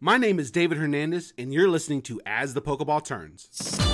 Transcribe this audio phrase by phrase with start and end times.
[0.00, 3.85] My name is David Hernandez, and you're listening to As the Pokeball Turns.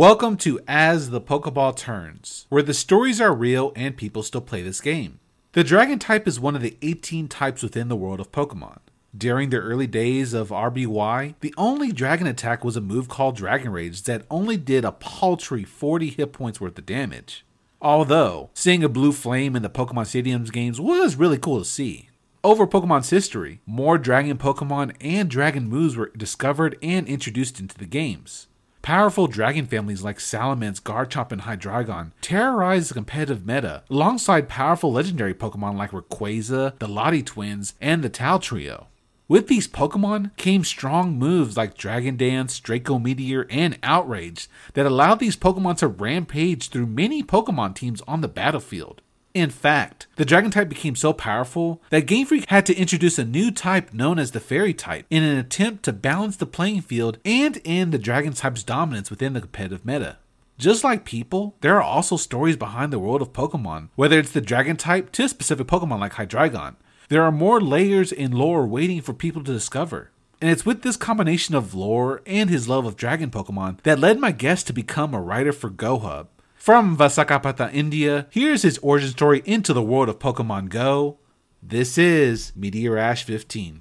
[0.00, 4.62] Welcome to As the Pokeball Turns, where the stories are real and people still play
[4.62, 5.20] this game.
[5.52, 8.78] The Dragon type is one of the 18 types within the world of Pokemon.
[9.14, 13.72] During the early days of RBY, the only dragon attack was a move called Dragon
[13.72, 17.44] Rage that only did a paltry 40 hit points worth of damage.
[17.82, 22.08] Although, seeing a blue flame in the Pokemon Stadiums games was really cool to see.
[22.42, 27.84] Over Pokemon's history, more dragon Pokemon and dragon moves were discovered and introduced into the
[27.84, 28.46] games.
[28.82, 35.34] Powerful dragon families like Salamence, Garchomp, and Hydreigon terrorize the competitive meta, alongside powerful legendary
[35.34, 38.86] Pokemon like Rayquaza, the Lati twins, and the Tao Trio.
[39.28, 45.20] With these Pokemon came strong moves like Dragon Dance, Draco Meteor, and Outrage that allowed
[45.20, 49.02] these Pokemon to rampage through many Pokemon teams on the battlefield.
[49.32, 53.24] In fact, the Dragon type became so powerful that Game Freak had to introduce a
[53.24, 57.18] new type known as the Fairy type in an attempt to balance the playing field
[57.24, 60.18] and end the Dragon type's dominance within the competitive meta.
[60.58, 64.40] Just like people, there are also stories behind the world of Pokemon, whether it's the
[64.40, 66.74] Dragon type to specific Pokemon like Hydreigon.
[67.08, 70.10] There are more layers in lore waiting for people to discover.
[70.40, 74.18] And it's with this combination of lore and his love of dragon Pokemon that led
[74.18, 76.28] my guest to become a writer for GoHub.
[76.60, 81.16] From Visakhapatnam, India, here's his origin story into the world of Pokemon Go.
[81.62, 83.80] This is Meteor Ash 15.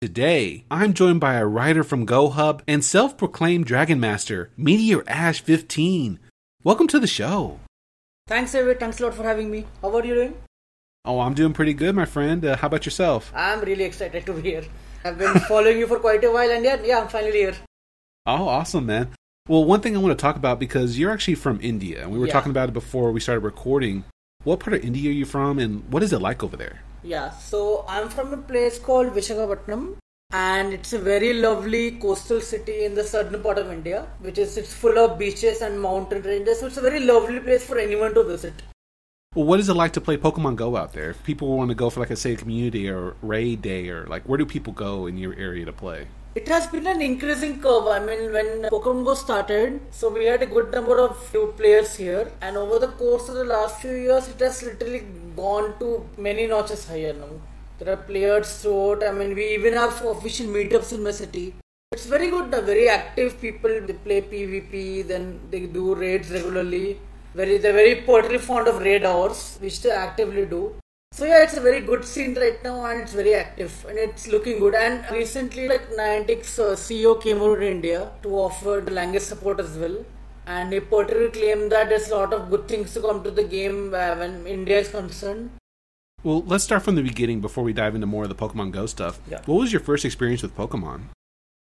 [0.00, 5.40] Today, I'm joined by a writer from GoHub and self proclaimed Dragon Master, Meteor Ash
[5.40, 6.18] 15.
[6.64, 7.60] Welcome to the show.
[8.26, 8.80] Thanks, David.
[8.80, 9.64] Thanks a lot for having me.
[9.80, 10.34] How are you doing?
[11.04, 12.44] Oh, I'm doing pretty good, my friend.
[12.44, 13.32] Uh, how about yourself?
[13.36, 14.64] I'm really excited to be here.
[15.04, 17.54] I've been following you for quite a while, and yeah, yeah, I'm finally here.
[18.26, 19.10] Oh, awesome, man.
[19.48, 22.18] Well, one thing I want to talk about because you're actually from India, and we
[22.20, 22.32] were Yeah.
[22.32, 24.04] talking about it before we started recording.
[24.44, 26.82] What part of India are you from, and what is it like over there?
[27.02, 29.96] Yeah, so I'm from a place called Visakhapatnam,
[30.32, 34.56] and it's a very lovely coastal city in the southern part of India, which is
[34.56, 36.60] it's full of beaches and mountain ranges.
[36.60, 38.62] So it's a very lovely place for anyone to visit.
[39.34, 41.10] Well, what is it like to play Pokemon Go out there?
[41.10, 44.06] If people want to go for like a say a community or raid day, or
[44.06, 46.06] like where do people go in your area to play?
[46.34, 47.86] It has been an increasing curve.
[47.88, 51.94] I mean, when Pokemon Go started, so we had a good number of new players
[51.96, 55.02] here, and over the course of the last few years, it has literally
[55.36, 57.32] gone to many notches higher now.
[57.78, 59.04] There are players throughout.
[59.04, 61.54] I mean, we even have official meetups in my city.
[61.92, 62.54] It's very good.
[62.54, 63.80] uh, Very active people.
[63.86, 66.98] They play PvP, then they do raids regularly.
[67.34, 70.76] Very, they're very particularly fond of raid hours, which they actively do.
[71.14, 74.28] So yeah, it's a very good scene right now, and it's very active, and it's
[74.28, 74.74] looking good.
[74.74, 79.60] And recently, like Niantic's uh, CEO came over to India to offer the language support
[79.60, 80.06] as well,
[80.46, 83.44] and he particularly claimed that there's a lot of good things to come to the
[83.44, 85.50] game uh, when India is concerned.
[86.24, 88.86] Well, let's start from the beginning before we dive into more of the Pokemon Go
[88.86, 89.20] stuff.
[89.28, 89.42] Yeah.
[89.44, 91.08] What was your first experience with Pokemon?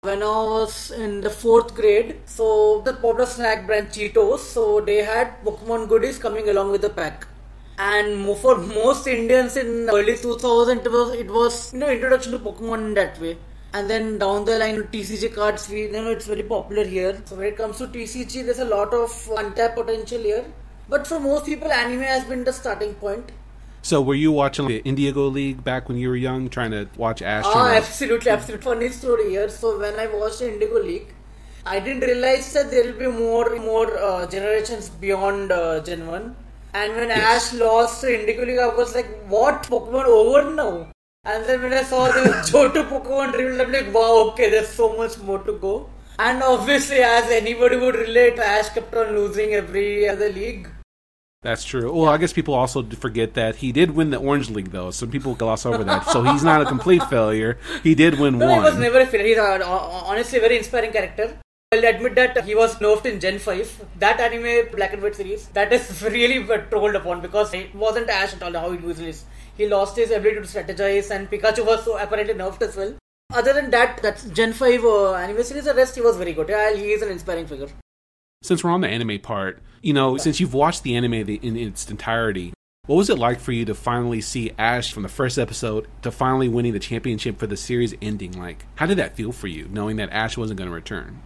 [0.03, 5.03] When I was in the fourth grade, so the popular snack brand Cheetos, so they
[5.03, 7.27] had Pokemon goodies coming along with the pack.
[7.77, 12.39] And for most Indians in early 2000, it was it was you know introduction to
[12.39, 13.37] Pokemon in that way.
[13.73, 17.21] And then down the line, TCG cards, we you know it's very popular here.
[17.25, 20.45] So when it comes to TCG, there's a lot of untapped potential here.
[20.89, 23.31] But for most people, anime has been the starting point.
[23.81, 27.21] So, were you watching the Indigo League back when you were young, trying to watch
[27.21, 27.43] Ash?
[27.45, 28.63] Ah, absolutely, absolutely.
[28.63, 29.49] Funny story here.
[29.49, 31.13] So when I watched the Indigo League,
[31.65, 36.35] I didn't realize that there will be more more uh, generations beyond uh, Gen 1.
[36.73, 39.63] And when Ash lost to League, I was like, what?
[39.63, 40.91] Pokemon over now?
[41.23, 42.21] And then when I saw the
[42.51, 45.89] Johto Pokemon revealed, I'm like, wow, okay, there's so much more to go.
[46.19, 50.67] And obviously, as anybody would relate, Ash kept on losing every other league.
[51.43, 51.91] That's true.
[51.93, 54.91] Well, I guess people also forget that he did win the Orange League, though.
[54.91, 56.07] Some people gloss over that.
[56.07, 57.57] So he's not a complete failure.
[57.83, 58.81] He did win No, he was one.
[58.81, 59.27] never a failure.
[59.27, 61.37] He's a, honestly a very inspiring character.
[61.73, 63.85] I'll admit that he was nerfed in Gen 5.
[63.97, 68.33] That anime, Black and White series, that is really trolled upon because it wasn't Ash
[68.33, 69.25] at all how it usually is.
[69.57, 72.93] He lost his ability to strategize and Pikachu was so apparently nerfed as well.
[73.33, 76.47] Other than that, that Gen 5 uh, anime series, the rest he was very good.
[76.47, 77.69] Yeah, he is an inspiring figure.
[78.43, 81.89] Since we're on the anime part, you know, since you've watched the anime in its
[81.89, 82.53] entirety,
[82.85, 86.11] what was it like for you to finally see Ash from the first episode to
[86.11, 88.33] finally winning the championship for the series ending?
[88.33, 91.23] Like, how did that feel for you, knowing that Ash wasn't going to return?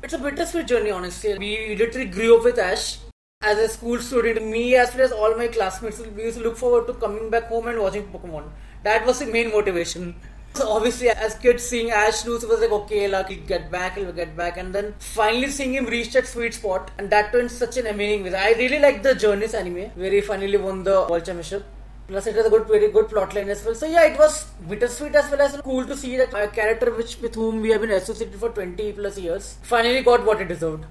[0.00, 1.36] It's a bittersweet journey, honestly.
[1.36, 2.98] We literally grew up with Ash.
[3.42, 6.56] As a school student, me as well as all my classmates, we used to look
[6.56, 8.44] forward to coming back home and watching Pokemon.
[8.84, 10.14] That was the main motivation.
[10.54, 14.12] So obviously, as kids seeing Ash lose was like, okay, like he'll get back, he'll
[14.12, 17.76] get back, and then finally seeing him reach that sweet spot, and that turned such
[17.76, 18.34] an amazing way.
[18.34, 21.64] I really like the Journeys anime, where he finally won the World Championship.
[22.08, 23.74] Plus, it has a good, very good plotline as well.
[23.74, 27.20] So yeah, it was bittersweet as well as cool to see that a character which
[27.20, 30.86] with whom we have been associated for 20 plus years finally got what it deserved.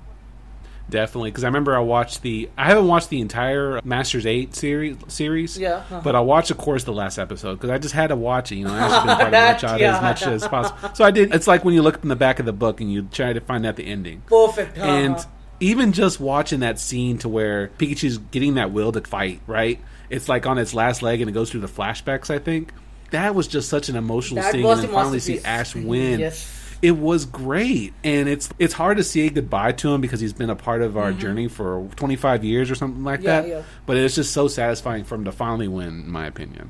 [0.90, 2.50] Definitely, because I remember I watched the.
[2.58, 5.58] I haven't watched the entire Masters Eight series, series.
[5.58, 6.02] Yeah, uh-huh.
[6.02, 8.58] but I watched, of course, the last episode because I just had to watch it.
[8.58, 9.96] You know, I actually been part that, of my yeah.
[9.98, 10.96] as much as possible.
[10.96, 11.34] So I did.
[11.36, 13.42] It's like when you look in the back of the book and you try to
[13.42, 14.22] find out the ending.
[14.28, 14.78] Perfect.
[14.78, 14.88] Uh-huh.
[14.88, 15.26] And
[15.60, 19.82] even just watching that scene to where Pikachu's getting that will to fight, right?
[20.10, 22.30] It's like on its last leg and it goes through the flashbacks.
[22.30, 22.72] I think
[23.12, 26.20] that was just such an emotional that scene, and then finally see Ash win.
[26.20, 30.34] Yes it was great and it's it's hard to say goodbye to him because he's
[30.34, 31.20] been a part of our mm-hmm.
[31.20, 33.62] journey for 25 years or something like yeah, that yeah.
[33.86, 36.70] but it's just so satisfying for him to finally win in my opinion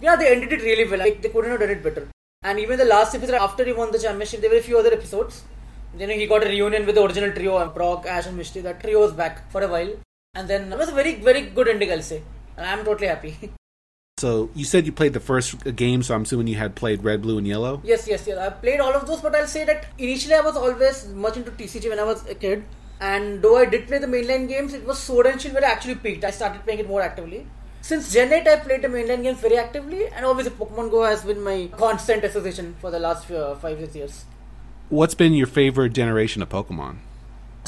[0.00, 2.08] yeah they ended it really well like they couldn't have done it better
[2.42, 4.92] and even the last episode after he won the championship there were a few other
[4.92, 5.42] episodes
[5.98, 8.80] you know he got a reunion with the original trio Brock Ash and Misty that
[8.80, 9.92] trio was back for a while
[10.34, 12.22] and then it was a very very good ending I'll say
[12.56, 13.52] and I'm totally happy
[14.18, 17.22] So you said you played the first game, so I'm assuming you had played Red,
[17.22, 17.80] Blue, and Yellow.
[17.82, 18.38] Yes, yes, yes.
[18.38, 21.50] I played all of those, but I'll say that initially I was always much into
[21.50, 22.64] TCG when I was a kid.
[23.00, 25.72] And though I did play the mainline games, it was Sword and Shield where I
[25.72, 26.24] actually peaked.
[26.24, 27.46] I started playing it more actively.
[27.80, 31.24] Since Gen 8, I played the mainline games very actively, and obviously Pokemon Go has
[31.24, 34.24] been my constant association for the last uh, five six years.
[34.88, 36.98] What's been your favorite generation of Pokemon?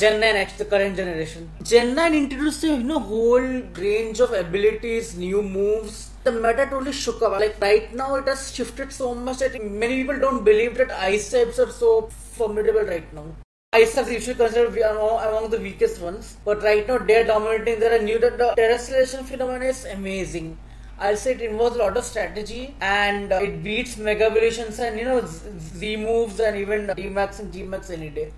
[0.00, 1.50] Gen 9 actually the current generation.
[1.62, 3.46] Gen 9 introduced you know whole
[3.84, 6.10] range of abilities, new moves.
[6.22, 7.32] The meta totally shook up.
[7.40, 11.30] Like right now it has shifted so much that many people don't believe that ice
[11.30, 13.24] types are so formidable right now.
[13.72, 17.80] Ice types usually considered among the weakest ones, but right now they're dominating.
[17.80, 20.58] There are new the Terastallization phenomenon is amazing.
[20.98, 24.98] I'll say it involves a lot of strategy and uh, it beats Mega Evolutions and
[24.98, 28.32] you know Z moves and even D Max and G Max any day.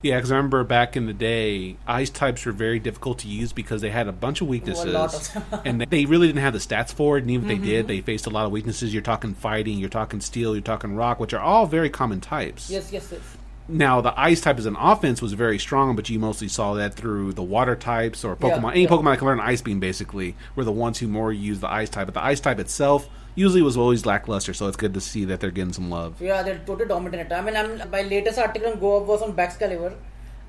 [0.00, 3.52] Yeah, because I remember back in the day, ice types were very difficult to use
[3.52, 6.92] because they had a bunch of weaknesses, of and they really didn't have the stats
[6.92, 7.22] for it.
[7.22, 7.64] And even if mm-hmm.
[7.64, 8.94] they did, they faced a lot of weaknesses.
[8.94, 12.70] You're talking fighting, you're talking steel, you're talking rock, which are all very common types.
[12.70, 13.20] Yes, yes, yes.
[13.66, 16.94] Now the ice type as an offense was very strong, but you mostly saw that
[16.94, 18.62] through the water types or Pokemon.
[18.62, 18.88] Yeah, Any yeah.
[18.90, 21.90] Pokemon that can learn Ice Beam basically were the ones who more used the ice
[21.90, 22.06] type.
[22.06, 25.40] But the ice type itself usually was always lackluster, so it's good to see that
[25.40, 26.20] they're getting some love.
[26.20, 27.32] Yeah, they're totally dominant.
[27.32, 29.94] I mean, I'm, my latest article on GoHub was on Baxcalibur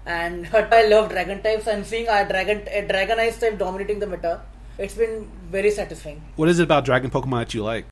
[0.05, 4.41] and I love dragon types and seeing a dragon a dragonized type dominating the meta.
[4.77, 6.21] It's been very satisfying.
[6.35, 7.85] What is it about dragon Pokemon that you like?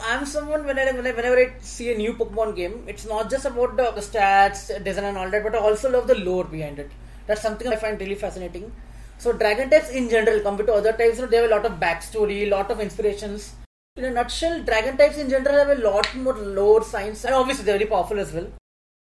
[0.00, 3.90] I'm someone whenever, whenever I see a new Pokemon game, it's not just about the,
[3.90, 6.92] the stats, design, and all that, but I also love the lore behind it.
[7.26, 8.70] That's something I find really fascinating.
[9.18, 11.66] So dragon types in general, compared to other types, you know, they have a lot
[11.66, 13.54] of backstory, a lot of inspirations.
[13.98, 17.64] In a nutshell, dragon types in general have a lot more lore, science, and obviously
[17.64, 18.46] they're very powerful as well.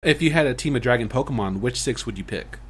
[0.04, 2.60] If you had a team of dragon Pokemon, which six would you pick?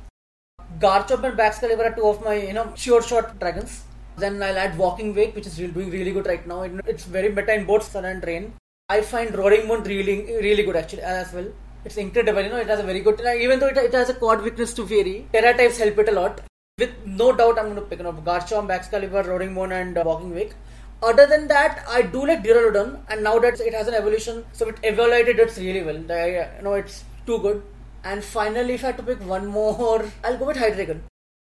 [0.78, 3.82] Garchomp and Baxcalibur are two of my, you know, sure shot dragons.
[4.16, 6.62] Then I'll add Walking Wake, which is doing really good right now.
[6.62, 8.54] It's very meta in both Sun and Rain.
[8.88, 11.48] I find Roaring Moon really, really good actually as well.
[11.84, 14.14] It's incredible, you know, it has a very good, even though it, it has a
[14.14, 16.40] quad weakness to Fairy, Tera types help it a lot.
[16.78, 20.34] With no doubt, I'm going to pick up Garchomp, Baxcalibur, Roaring Moon, and uh, Walking
[20.34, 20.54] Wake.
[21.02, 24.68] Other than that, I do like Duraludon, and now that it has an evolution, so
[24.68, 26.00] it evaluated it really well.
[26.10, 27.62] I, you know, it's too good.
[28.02, 31.00] And finally, if I had to pick one more, I'll go with Hydreigon.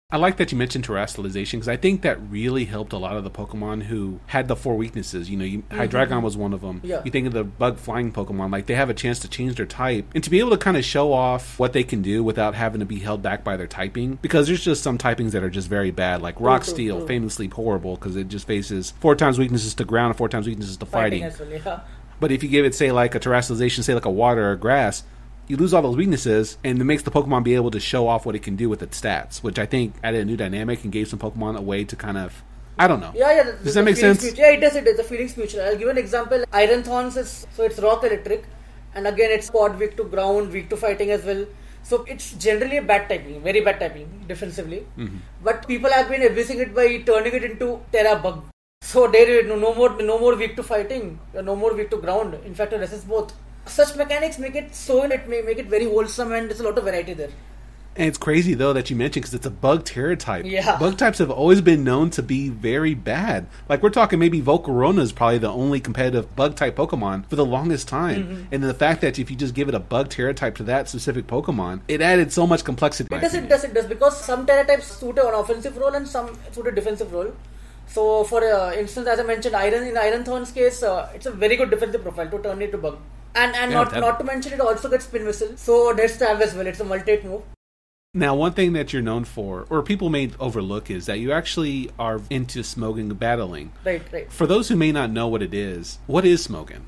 [0.08, 3.24] I like that you mentioned Terastallization because I think that really helped a lot of
[3.24, 5.28] the Pokemon who had the four weaknesses.
[5.28, 5.80] You know, you, mm-hmm.
[5.80, 6.80] Hydreigon was one of them.
[6.84, 7.02] Yeah.
[7.04, 9.66] You think of the bug flying Pokemon, like they have a chance to change their
[9.66, 12.54] type and to be able to kind of show off what they can do without
[12.54, 14.20] having to be held back by their typing.
[14.22, 17.96] Because there's just some typings that are just very bad, like Rock Steel, famously horrible
[17.96, 21.28] because it just faces four times weaknesses to ground and four times weaknesses to fighting.
[21.28, 21.80] fighting well, yeah.
[22.20, 25.02] But if you give it, say, like a Terastallization, say like a water or grass,
[25.48, 28.26] you lose all those weaknesses, and it makes the Pokemon be able to show off
[28.26, 30.92] what it can do with its stats, which I think added a new dynamic and
[30.92, 32.42] gave some Pokemon a way to kind of.
[32.78, 33.12] I don't know.
[33.14, 33.52] Yeah, yeah.
[33.62, 34.22] Does that make sense?
[34.36, 34.76] Yeah, it does.
[34.76, 34.96] It does.
[34.96, 35.62] The feelings mutual.
[35.62, 36.44] I'll give an example.
[36.52, 38.44] Iron Thorns is so it's rock electric,
[38.94, 41.46] and again it's quad weak to ground, weak to fighting as well.
[41.82, 44.86] So it's generally a bad typing, very bad typing defensively.
[44.98, 45.18] Mm-hmm.
[45.44, 48.42] But people have been abusing it by turning it into Tera Bug.
[48.82, 51.96] So there is no, no more, no more weak to fighting, no more weak to
[51.96, 52.34] ground.
[52.44, 53.32] In fact, it resists both
[53.68, 56.64] such mechanics make it so and it may make it very wholesome and there's a
[56.64, 57.30] lot of variety there.
[57.96, 60.44] And it's crazy though that you mentioned because it's a bug Tera type.
[60.44, 60.78] Yeah.
[60.78, 63.46] Bug types have always been known to be very bad.
[63.68, 67.46] Like we're talking maybe Volcarona is probably the only competitive bug type Pokemon for the
[67.46, 68.24] longest time.
[68.24, 68.54] Mm-hmm.
[68.54, 70.88] And the fact that if you just give it a bug Tera type to that
[70.88, 73.14] specific Pokemon, it added so much complexity.
[73.14, 73.86] It does, it does, it does.
[73.86, 77.32] Because some Tera types suit an offensive role and some suit a defensive role.
[77.86, 81.30] So, for uh, instance, as I mentioned, Iron in Iron Thorn's case, uh, it's a
[81.30, 82.98] very good defensive profile to turn it to bug.
[83.36, 85.52] And and Yeah, not that- not to mention, it also gets spin whistle.
[85.56, 86.66] So that's stab as well.
[86.66, 87.42] It's a multi move.
[88.14, 91.90] Now, one thing that you're known for, or people may overlook, is that you actually
[91.98, 93.72] are into Smogon battling.
[93.84, 94.32] Right, right.
[94.32, 96.84] For those who may not know what it is, what is Smogon?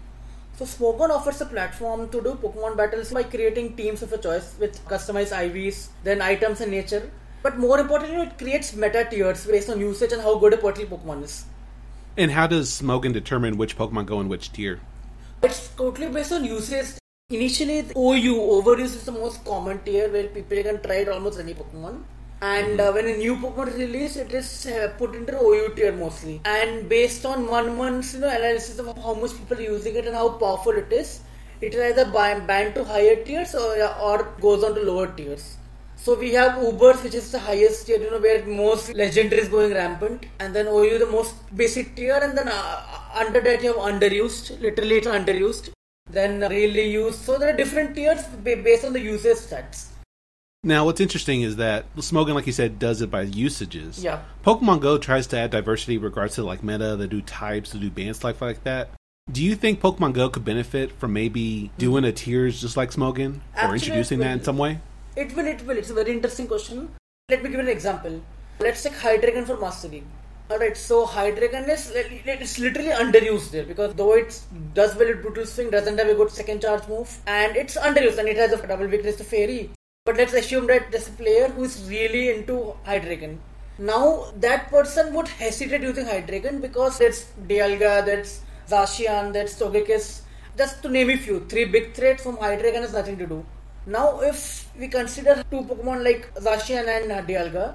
[0.57, 4.55] So Smogon offers a platform to do Pokemon battles by creating teams of a choice
[4.59, 7.11] with customized IVs, then items and nature.
[7.43, 10.97] But more importantly, it creates meta tiers based on usage and how good a particular
[10.97, 11.45] Pokemon is.
[12.17, 14.81] And how does Smogon determine which Pokemon go in which tier?
[15.41, 16.99] It's totally based on usage.
[17.31, 21.55] Initially, OU, overuse is the most common tier where people can try it almost any
[21.55, 22.03] Pokemon.
[22.43, 25.93] And uh, when a new Pokemon is released, it is uh, put into OU tier
[25.93, 26.41] mostly.
[26.45, 30.07] And based on one month's you know, analysis of how much people are using it
[30.07, 31.21] and how powerful it is,
[31.61, 35.57] it is either ban- banned to higher tiers or, or goes on to lower tiers.
[36.01, 39.49] So we have Ubers, which is the highest tier, you know, where most legendary is
[39.49, 42.83] going rampant, and then OU the most basic tier, and then uh,
[43.15, 45.71] under that you have underused, literally it's underused.
[46.09, 47.21] Then really used.
[47.21, 49.89] So there are different tiers based on the usage stats.
[50.65, 54.03] Now, what's interesting is that Smogon, like you said, does it by usages.
[54.03, 54.23] Yeah.
[54.45, 57.79] Pokemon Go tries to add diversity in regards to like meta, they do types, they
[57.79, 58.91] do band stuff like that.
[59.31, 63.37] Do you think Pokemon Go could benefit from maybe doing a tiers just like Smogon,
[63.37, 64.81] or Actually, introducing that in some way?
[65.23, 65.77] It will, it will.
[65.77, 66.91] It's a very interesting question.
[67.29, 68.21] Let me give an example.
[68.61, 70.05] Let's take Hydreigon for Master League.
[70.49, 74.41] Alright, so Hydreigon is it's literally underused there because though it
[74.75, 78.19] does well at Brutal Swing, doesn't have a good second charge move, and it's underused
[78.19, 79.71] and it has a double weakness to Fairy.
[80.05, 83.39] But let's assume that there's a player who is really into Hydreigon.
[83.81, 90.21] Now that person would hesitate using Hydreigon because there's Dialga, that's Zacian, that's Togekiss,
[90.57, 91.41] just to name a few.
[91.41, 93.45] Three big threats from Hydreigon has nothing to do.
[93.89, 97.75] Now, if we consider two Pokemon like Zacian and uh, Dialga,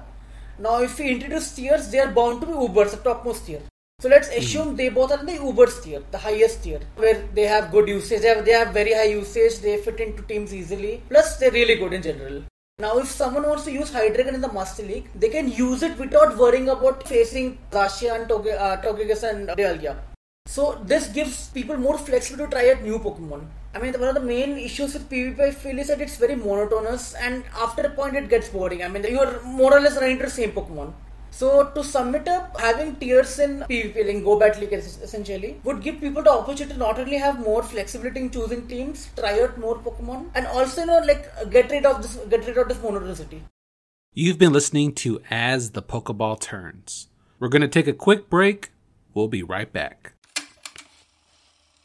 [0.60, 3.60] now if we introduce tiers, they are bound to be Ubers, the topmost tier.
[3.98, 7.42] So let's assume they both are in the Ubers tier, the highest tier, where they
[7.42, 11.02] have good usage, they have, they have very high usage, they fit into teams easily,
[11.08, 12.44] plus they're really good in general.
[12.78, 15.98] Now, if someone wants to use Hydreigon in the Master League, they can use it
[15.98, 19.96] without worrying about facing Zacian, Toge, uh, Togekiss, and Dialga.
[20.46, 23.46] So this gives people more flexibility to try out new Pokemon.
[23.74, 26.36] I mean, one of the main issues with PvP I feel is that it's very
[26.36, 28.84] monotonous, and after a point it gets boring.
[28.84, 30.92] I mean, you're more or less running to the same Pokemon.
[31.32, 35.82] So to sum it up, having tiers in PvP, like Go Battle League essentially, would
[35.82, 39.58] give people the opportunity to not only have more flexibility in choosing teams, try out
[39.58, 42.78] more Pokemon, and also you know like get rid of this get rid of this
[42.78, 43.40] monotonicity.
[44.12, 47.08] You've been listening to As the Pokeball Turns.
[47.40, 48.70] We're going to take a quick break.
[49.12, 50.13] We'll be right back.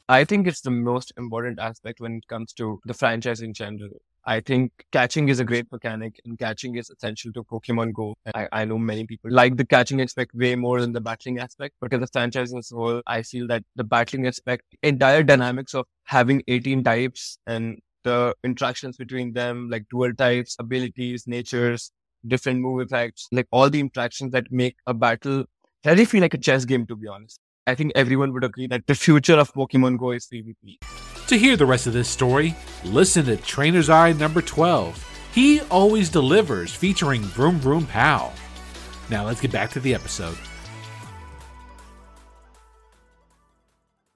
[0.09, 4.01] I think it's the most important aspect when it comes to the franchise in general.
[4.25, 8.15] I think catching is a great mechanic and catching is essential to Pokemon Go.
[8.33, 11.75] I, I know many people like the catching aspect way more than the battling aspect,
[11.91, 15.85] as a franchise as a whole, I feel that the battling aspect, entire dynamics of
[16.05, 21.91] having 18 types and the interactions between them, like dual types, abilities, natures,
[22.27, 25.45] different move effects, like all the interactions that make a battle
[25.85, 27.39] I really feel like a chess game, to be honest.
[27.69, 30.79] I think everyone would agree that the future of Pokemon Go is PvP.
[31.27, 35.05] To hear the rest of this story, listen to Trainer's Eye number 12.
[35.35, 38.33] He always delivers, featuring Vroom Vroom Pow.
[39.11, 40.35] Now let's get back to the episode.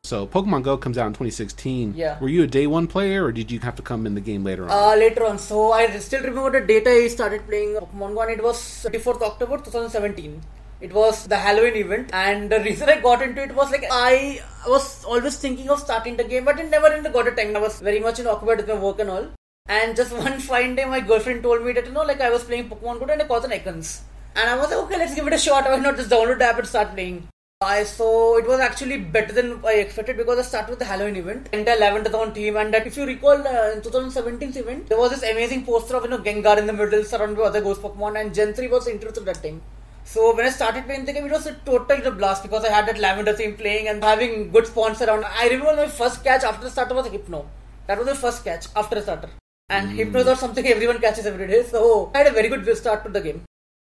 [0.04, 1.94] So Pokemon Go comes out in 2016.
[1.96, 2.20] Yeah.
[2.20, 4.44] Were you a day one player, or did you have to come in the game
[4.44, 4.72] later on?
[4.72, 8.32] Uh, later on, so I still remember the date I started playing Pokemon Go, and
[8.32, 10.42] it was 24th October 2017.
[10.82, 14.42] It was the Halloween event, and the reason I got into it was like I
[14.68, 17.56] was always thinking of starting the game, but it never really got a time.
[17.56, 19.28] I was very much in occupied with my work and all.
[19.68, 22.44] And just one fine day, my girlfriend told me that you know, like I was
[22.44, 24.02] playing Pokemon Go and I caught an icons,
[24.36, 25.66] and I was like, okay, let's give it a shot.
[25.66, 27.28] Why not just download the app and start playing?
[27.62, 31.16] I so it was actually better than I expected because I started with the Halloween
[31.16, 31.48] event.
[31.54, 35.12] and The Town team, and that if you recall, uh, in 2017's event, there was
[35.12, 38.20] this amazing poster of you know Gengar in the middle, surrounded by other ghost Pokemon,
[38.20, 39.62] and Gen 3 was at that time.
[40.06, 42.88] So when I started playing the game, it was a total blast because I had
[42.88, 45.24] that Lavender theme playing and having good spawns around.
[45.26, 47.46] I remember my first catch after the starter was Hypno.
[47.88, 49.30] That was the first catch after the starter.
[49.70, 49.96] And hmm.
[49.96, 53.04] Hypno is not something everyone catches every day, so I had a very good start
[53.06, 53.44] to the game.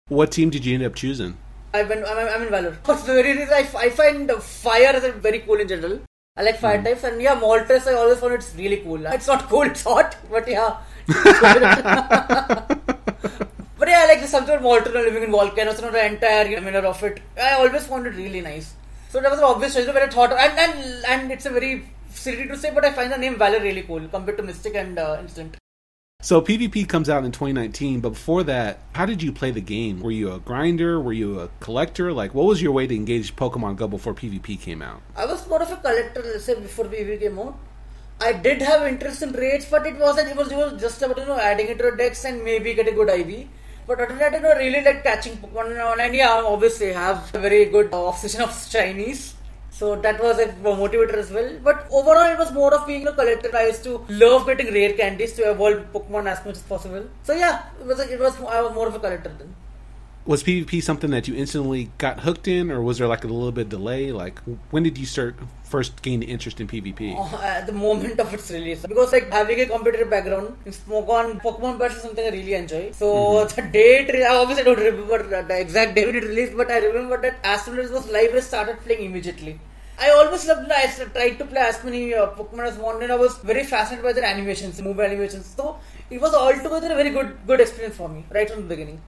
[0.08, 1.36] what team did you end up choosing?
[1.72, 2.72] I've been, I'm, I'm in Valor.
[2.84, 6.00] For the very reason, I, I find fire as very cool in general.
[6.36, 6.84] I like fire hmm.
[6.84, 9.06] types, and yeah, Moltres, I always found it's really cool.
[9.06, 10.76] It's not cool, it's hot, but yeah.
[13.84, 16.86] But yeah, I like the something about Moltres living in volcanoes, know, the entire manner
[16.90, 17.20] of it.
[17.36, 18.72] I always found it really nice.
[19.10, 21.84] So that was an obvious choice, but I thought, and, and, and it's a very
[22.08, 24.98] silly to say, but I find the name Valor really cool compared to Mystic and
[24.98, 25.58] uh, Instinct.
[26.22, 30.00] So PvP comes out in 2019, but before that, how did you play the game?
[30.00, 30.98] Were you a grinder?
[30.98, 32.10] Were you a collector?
[32.10, 35.02] Like, what was your way to engage Pokemon Go before PvP came out?
[35.14, 37.58] I was more of a collector, let's say, before PvP came out.
[38.18, 40.30] I did have interest in raids, but it wasn't.
[40.30, 42.88] It was, it was just about you know adding it to dex and maybe get
[42.88, 43.46] a good IV.
[43.86, 47.34] But other than that, you know, really like catching Pokemon, and yeah, uh, obviously have
[47.34, 49.34] a very good uh, obsession of shinies.
[49.70, 51.50] So that was a motivator as well.
[51.62, 53.50] But overall, it was more of being a collector.
[53.54, 57.04] I used to love getting rare candies to evolve Pokemon as much as possible.
[57.24, 57.98] So yeah, it was.
[58.00, 58.40] It was.
[58.40, 59.54] I was more of a collector then.
[60.26, 63.52] Was PvP something that you instantly got hooked in, or was there like a little
[63.52, 64.10] bit delay?
[64.10, 64.40] Like,
[64.70, 67.14] when did you start first gain interest in PvP?
[67.14, 71.42] Oh, at the moment of its release, because like having a competitive background in Pokemon,
[71.42, 72.92] Pokemon Bash is something I really enjoy.
[72.92, 73.54] So mm-hmm.
[73.54, 77.20] the date, I obviously don't remember the exact day when it released, but I remember
[77.20, 79.60] that as soon as it was live, I started playing immediately.
[79.98, 80.72] I always loved.
[80.72, 83.02] I tried to play as many uh, Pokemon as wanted.
[83.02, 85.54] And I was very fascinated by their animations, move animations.
[85.54, 85.78] So
[86.08, 89.02] it was altogether a very good good experience for me right from the beginning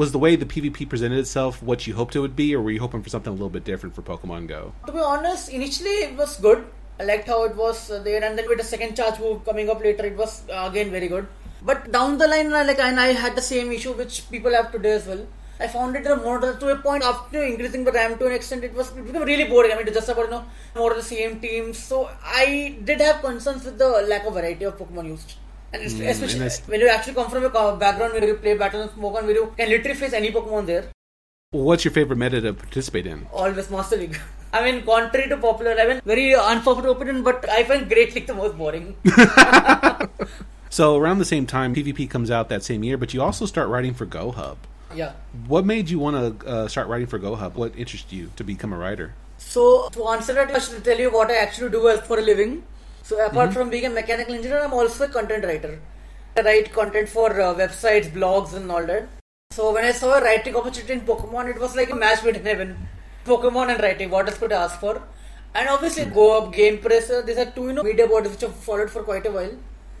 [0.00, 2.70] was the way the PvP presented itself what you hoped it would be, or were
[2.70, 4.72] you hoping for something a little bit different for Pokemon Go?
[4.86, 6.64] To be honest, initially it was good.
[7.00, 9.68] I liked how it was uh, there, and then with the second charge move coming
[9.68, 11.26] up later, it was uh, again very good.
[11.62, 14.92] But down the line, like and I had the same issue which people have today
[14.92, 15.26] as well.
[15.58, 18.72] I found it more to a point after increasing the RAM to an extent, it
[18.72, 19.72] was it became really boring.
[19.72, 20.44] I mean, just about you know
[20.76, 21.78] more of the same teams.
[21.78, 25.34] So I did have concerns with the lack of variety of Pokemon used.
[25.72, 28.82] And mm, especially and when you actually come from a background where you play Battle
[28.82, 30.90] and Smoke where you can literally face any Pokemon there.
[31.52, 33.26] What's your favorite meta to participate in?
[33.32, 34.18] Always Master League.
[34.52, 38.26] I mean, contrary to popular, I mean, very unpopular opinion, but I find Great League
[38.26, 38.96] the most boring.
[40.70, 43.68] so around the same time, PvP comes out that same year, but you also start
[43.68, 44.56] writing for GoHub.
[44.94, 45.12] Yeah.
[45.46, 47.54] What made you want to uh, start writing for GoHub?
[47.54, 49.14] What interested you to become a writer?
[49.38, 52.64] So to answer that, I should tell you what I actually do for a living.
[53.10, 53.58] So apart mm-hmm.
[53.58, 55.80] from being a mechanical engineer, I'm also a content writer.
[56.36, 59.08] I write content for uh, websites, blogs, and all that.
[59.50, 62.36] So when I saw a writing opportunity in Pokemon, it was like a match made
[62.36, 62.88] in heaven.
[63.24, 65.02] Pokemon and writing, what else could I ask for?
[65.56, 68.54] And obviously, GoHub, Game Press, uh, these are two you know media bodies which I've
[68.54, 69.56] followed for quite a while.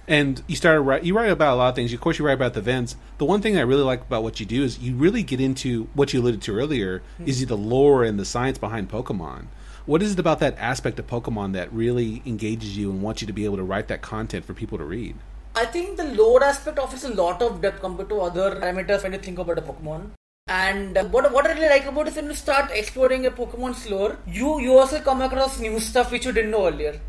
[0.06, 1.92] And you started write, you write about a lot of things.
[1.92, 2.94] Of course, you write about the events.
[3.18, 5.88] The one thing I really like about what you do is you really get into
[5.94, 7.28] what you alluded to earlier mm-hmm.
[7.28, 9.46] is the lore and the science behind Pokemon.
[9.86, 13.26] What is it about that aspect of Pokemon that really engages you and wants you
[13.26, 15.16] to be able to write that content for people to read?
[15.54, 19.14] I think the lore aspect offers a lot of depth compared to other parameters when
[19.14, 20.10] you think about a Pokemon.
[20.48, 23.88] And uh, what, what I really like about is when you start exploring a Pokemon's
[23.90, 27.00] lore, you, you also come across new stuff which you didn't know earlier.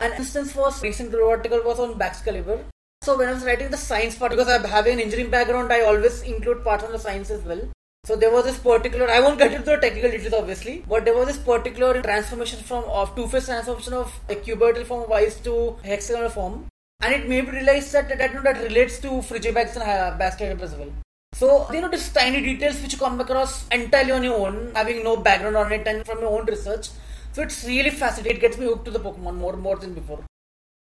[0.00, 2.60] An instance was recent article was on Baxcalibur.
[3.02, 5.82] So when I was writing the science part, because I'm having an engineering background, I
[5.82, 7.60] always include parts on the science as well.
[8.04, 11.14] So there was this particular, I won't get into the technical details obviously, but there
[11.14, 15.76] was this particular transformation from of two-phase transformation of a cuboidal form of ice to
[15.84, 16.68] hexagonal form,
[17.02, 20.74] and it made me realize that that, that relates to Frigibax and uh, Baxter as
[20.74, 20.90] well.
[21.34, 25.04] So you know these tiny details which you come across entirely on your own, having
[25.04, 26.88] no background on it, and from your own research.
[27.32, 28.38] So it's really fascinating.
[28.38, 30.24] It gets me hooked to the Pokemon more more than before.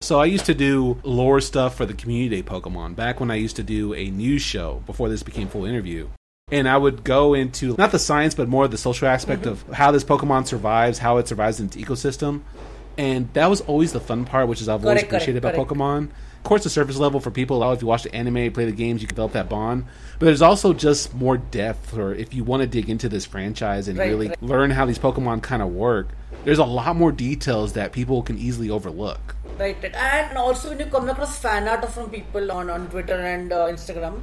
[0.01, 3.35] So I used to do lore stuff for the community day Pokemon back when I
[3.35, 6.09] used to do a news show before this became full interview
[6.51, 9.69] and I would go into not the science, but more the social aspect mm-hmm.
[9.69, 12.41] of how this Pokemon survives, how it survives in its ecosystem,
[12.97, 16.09] and that was always the fun part, which is I've always appreciated about Pokemon.
[16.41, 19.01] Of course, the surface level for people, if you watch the anime, play the games,
[19.01, 19.85] you can develop that bond.
[20.17, 23.87] But there's also just more depth, or if you want to dig into this franchise
[23.87, 24.43] and right, really right.
[24.43, 26.09] learn how these Pokemon kind of work,
[26.43, 29.35] there's a lot more details that people can easily overlook.
[29.59, 33.53] Right, and also when you come across fan art from people on, on Twitter and
[33.53, 34.21] uh, Instagram,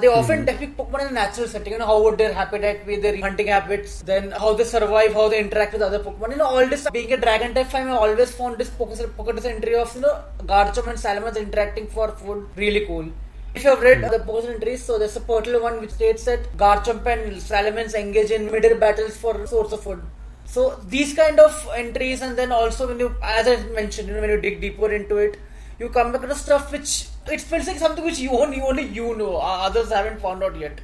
[0.00, 0.44] they often mm-hmm.
[0.46, 1.72] depict Pokemon in a natural setting.
[1.72, 5.28] You know, how would their habitat be, their hunting habits, then how they survive, how
[5.28, 6.30] they interact with other Pokemon.
[6.30, 9.94] You know, all this being a dragon type I always found this Pokemon entry of,
[9.94, 13.08] you know, Garchomp and Salamence interacting for food really cool.
[13.54, 16.56] If you have read the Pokemon entries, so there's a portal one which states that
[16.56, 20.00] Garchomp and Salamence engage in mid battles for source of food.
[20.44, 24.20] So these kind of entries, and then also when you, as I mentioned, you know,
[24.20, 25.38] when you dig deeper into it,
[25.78, 29.36] you come across stuff which it feels like something which you only only you know.
[29.36, 30.80] Others haven't found out yet.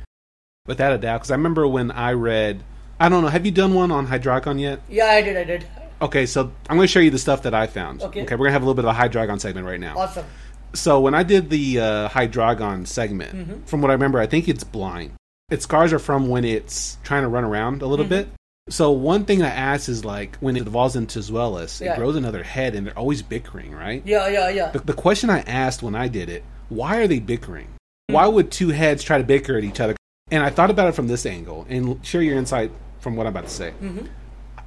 [0.66, 2.62] Without a doubt because i remember when i read
[2.98, 4.80] i don't know have you done one on hydreigon yet?
[4.88, 5.66] Yeah i did i did.
[6.00, 8.02] Okay so i'm going to show you the stuff that i found.
[8.02, 9.98] Okay, okay we're going to have a little bit of a hydreigon segment right now.
[9.98, 10.24] Awesome.
[10.72, 13.64] So when i did the uh, segment mm-hmm.
[13.64, 15.12] from what i remember i think it's blind.
[15.50, 18.14] Its scars are from when it's trying to run around a little mm-hmm.
[18.14, 18.28] bit
[18.68, 21.92] so one thing I asked is like when it evolves into Zweilous, yeah.
[21.92, 24.02] it grows another head and they're always bickering, right?
[24.06, 24.70] Yeah, yeah, yeah.
[24.70, 27.68] The, the, question I asked when I did it, why are they bickering?
[28.06, 29.96] Why would two heads try to bicker at each other?
[30.30, 33.32] And I thought about it from this angle and share your insight from what I'm
[33.32, 33.74] about to say.
[33.82, 34.06] Mm-hmm.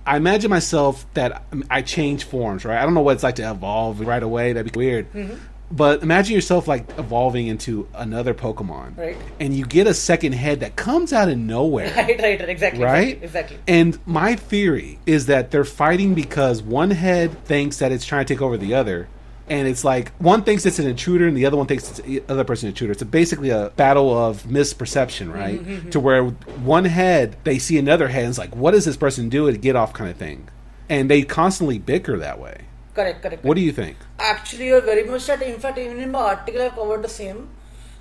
[0.06, 2.80] I imagine myself that I change forms, right?
[2.80, 4.54] I don't know what it's like to evolve right away.
[4.54, 5.12] That'd be weird.
[5.12, 5.36] Mm-hmm.
[5.70, 9.18] But imagine yourself like evolving into another Pokemon, Right.
[9.40, 12.84] And you get a second head that comes out of nowhere, Right, right, right, exactly.
[12.84, 13.22] right?
[13.22, 13.58] Exactly.
[13.68, 18.34] And my theory is that they're fighting because one head thinks that it's trying to
[18.34, 19.10] take over the other.
[19.50, 22.24] And it's like one thinks it's an intruder and the other one thinks it's the
[22.28, 22.92] other person intruder.
[22.94, 25.60] It's basically a battle of misperception, right?
[25.60, 25.90] Mm-hmm, mm-hmm.
[25.92, 29.30] To where one head they see another head and it's like, what does this person
[29.30, 30.50] do to get off kind of thing?
[30.90, 32.62] And they constantly bicker that way.
[32.94, 33.46] Correct, correct.
[33.46, 33.96] What do you think?
[34.30, 35.42] Actually, you're very much right.
[35.42, 37.50] In fact, even in my article, I covered the same.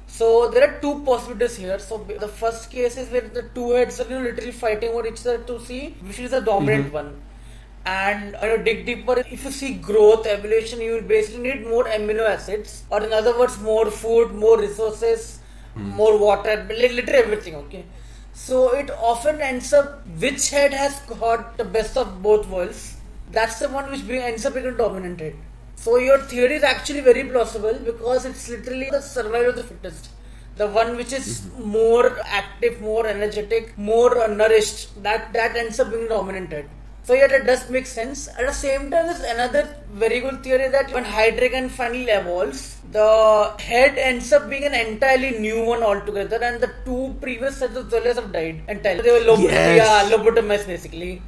[0.06, 1.78] So there are two possibilities here.
[1.78, 5.06] So the first case is where the two heads are you know, literally fighting over
[5.06, 6.94] each other to see which is the dominant mm-hmm.
[6.94, 7.22] one.
[7.84, 9.18] And you know, dig deeper.
[9.18, 13.38] If you see growth, evolution, you will basically need more amino acids, or in other
[13.38, 15.40] words, more food, more resources,
[15.76, 15.90] mm-hmm.
[15.90, 17.54] more water, literally everything.
[17.66, 17.84] Okay.
[18.32, 22.96] So it often ends up which head has got the best of both worlds.
[23.30, 25.36] That's the one which ends up becoming dominated.
[25.76, 30.10] So your theory is actually very plausible because it's literally the survival of the fittest.
[30.56, 31.68] The one which is mm-hmm.
[31.68, 36.68] more active, more energetic, more nourished, that that ends up being dominated.
[37.02, 38.26] So yeah, that does make sense.
[38.26, 43.54] At the same time, there's another very good theory that when Hydreigon finally evolves, the
[43.60, 47.86] head ends up being an entirely new one altogether, and the two previous sets of
[47.90, 49.02] Zweilous have died entirely.
[49.02, 49.76] They were lob- Yes.
[49.82, 51.22] yeah, lobotomized basically.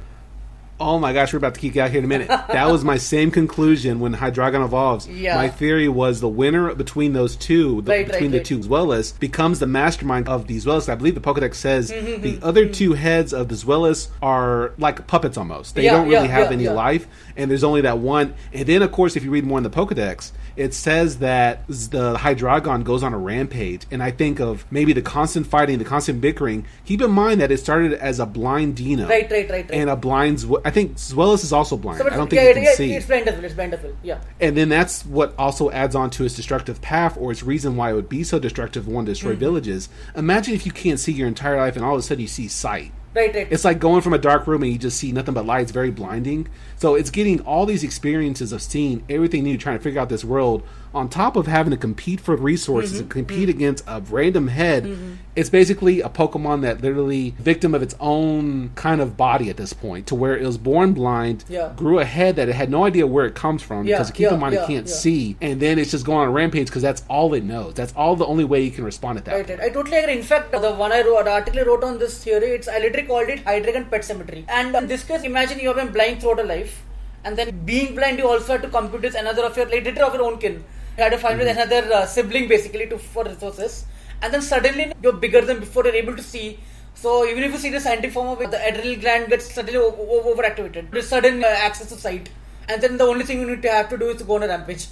[0.81, 2.27] Oh my gosh, we're about to kick out here in a minute.
[2.29, 5.07] That was my same conclusion when Hydreigon evolves.
[5.09, 5.35] Yeah.
[5.35, 8.45] My theory was the winner between those two, the, Right, between right, the right.
[8.45, 10.87] two Zweilous, becomes the mastermind of these Zweilous.
[10.87, 15.37] I believe the Pokedex says the other two heads of the Zweilous are like puppets
[15.37, 15.75] almost.
[15.75, 17.07] They Yeah, don't really yeah, have any life,
[17.39, 18.35] and there's only that one.
[18.53, 22.17] And then, of course, if you read more in the Pokedex, it says that the
[22.17, 23.85] Hydreigon goes on a rampage.
[23.89, 26.65] And I think of maybe the constant fighting, the constant bickering.
[26.85, 29.07] Keep in mind that it started as a blind Deino.
[29.07, 29.71] Right, right, right, right.
[29.71, 31.99] And a blind, I think Zweilous is also blind.
[31.99, 32.93] So, I don't think yeah, you can yeah, see.
[32.93, 33.43] It's blind as.
[33.43, 33.93] It's blind as well.
[34.03, 34.19] Yeah.
[34.41, 37.91] And then that's what also adds on to its destructive path or its reason why
[37.91, 39.39] it would be so destructive want to destroy Mm-hmm.
[39.39, 39.89] villages.
[40.15, 42.47] Imagine if you can't see your entire life and all of a sudden you see
[42.47, 42.91] sight.
[43.15, 43.47] Right, right.
[43.49, 45.61] It's like going from a dark room and you just see nothing but light.
[45.61, 46.47] It's very blinding.
[46.77, 50.23] So it's getting all these experiences of seeing everything new, trying to figure out this
[50.23, 53.01] world, on top of having to compete for resources Mm-hmm.
[53.01, 54.89] and compete against a random head.
[55.35, 59.71] It's basically a Pokemon that literally victim of its own kind of body at this
[59.73, 61.71] point, to where it was born blind, Yeah.
[61.75, 64.25] grew a head that it had no idea where it comes from Yeah, because keep
[64.27, 66.81] yeah, in mind it can't see, and then it's just going on a rampage because
[66.81, 67.73] that's all it knows.
[67.75, 69.33] That's all the only way you can respond at that.
[69.35, 69.59] Right, right.
[69.61, 70.17] I totally agree.
[70.17, 72.79] In fact, the one I wrote, the article I wrote on this theory, it's I
[72.79, 74.45] literally called it Hydreigon Pet Cemetery.
[74.49, 76.83] And in this case, imagine you have been blind throughout a life,
[77.23, 80.13] and then being blind, you also have to compete with another of your, like, of
[80.15, 80.63] your own kin.
[80.97, 83.85] You had to find with another uh, sibling basically to for resources,
[84.21, 85.85] and then suddenly you're bigger than before.
[85.85, 86.59] You're able to see.
[86.95, 89.79] So even if you see the scientific form of it, the adrenal gland gets suddenly
[89.79, 90.91] o- o- overactivated.
[90.91, 92.29] There's sudden uh, access to sight,
[92.67, 94.43] and then the only thing you need to have to do is to go on
[94.43, 94.87] a rampage.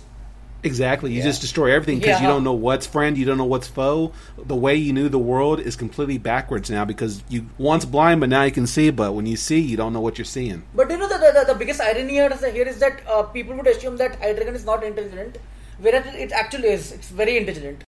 [0.64, 1.12] Exactly.
[1.14, 4.12] You just destroy everything because you don't know what's friend, you don't know what's foe.
[4.38, 8.30] The way you knew the world is completely backwards now because you once blind, but
[8.30, 8.90] now you can see.
[8.90, 10.64] But when you see, you don't know what you're seeing.
[10.74, 13.56] But you know the, the, the biggest irony here is, here is that uh, people
[13.56, 15.38] would assume that Hydreigon is not intelligent,
[15.80, 16.92] whereas it actually is.
[16.92, 17.84] It's very intelligent.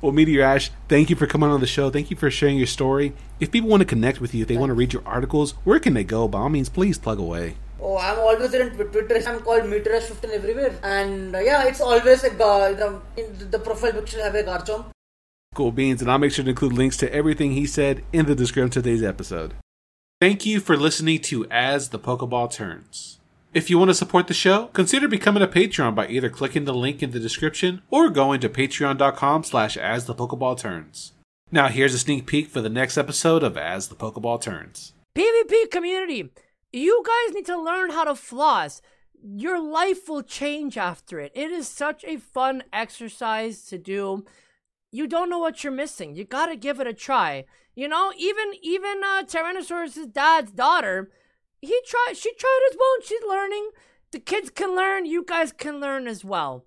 [0.00, 1.90] Well, Meteor Ash, thank you for coming on the show.
[1.90, 3.12] Thank you for sharing your story.
[3.38, 5.78] If people want to connect with you, if they want to read your articles, where
[5.78, 6.26] can they go?
[6.26, 7.56] By all means, please plug away.
[7.78, 9.22] Oh, I'm always on Twitter.
[9.26, 14.22] I'm called Meteorash15 everywhere, and uh, yeah, it's always a the, in the profile picture
[14.22, 14.86] have a Garchomp.
[15.54, 18.34] Cool beans, and I'll make sure to include links to everything he said in the
[18.34, 19.54] description of today's episode.
[20.20, 23.19] Thank you for listening to As the Pokeball Turns.
[23.52, 26.74] If you want to support the show, consider becoming a Patreon by either clicking the
[26.74, 31.14] link in the description or going to patreon.com slash as the Pokeball turns.
[31.50, 34.92] Now here's a sneak peek for the next episode of As the Pokeball Turns.
[35.16, 36.30] PvP community,
[36.72, 38.82] you guys need to learn how to floss.
[39.20, 41.32] Your life will change after it.
[41.34, 44.24] It is such a fun exercise to do.
[44.92, 46.14] You don't know what you're missing.
[46.14, 47.46] You gotta give it a try.
[47.74, 51.10] You know, even even uh, Tyrannosaurus' dad's daughter,
[51.60, 52.16] he tried.
[52.16, 52.94] She tried as well.
[52.96, 53.70] and She's learning.
[54.12, 55.06] The kids can learn.
[55.06, 56.64] You guys can learn as well.